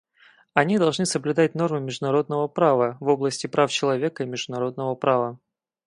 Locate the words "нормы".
1.53-1.79